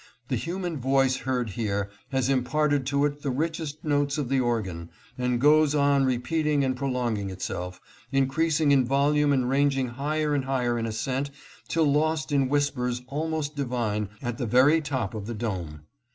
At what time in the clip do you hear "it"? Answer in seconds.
3.05-3.21